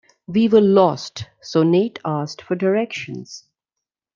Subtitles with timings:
[0.25, 3.45] We were lost, so Nate asked for directions.